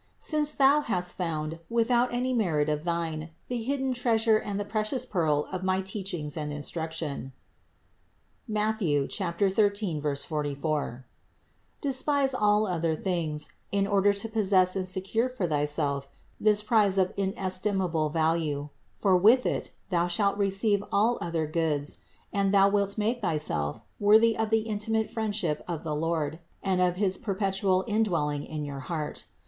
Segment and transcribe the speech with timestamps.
[0.17, 0.17] 121.
[0.45, 4.37] Since thou has found, without any merit of THE INCARNATION 99 thine, the hidden treasure
[4.39, 7.33] and the precious pearl of my teachings and instruction
[8.47, 8.79] (Matth.
[8.79, 11.05] 13, 44),
[11.81, 16.07] despise all other things, in order to possess and secure for thyself
[16.39, 21.99] this prize of inestimable value; for with it thou shalt receive all other goods
[22.33, 26.95] and thou wilt make thyself worthy of the intimate friendship of the Lord and of
[26.95, 29.25] his perpetual indwelling in your heart.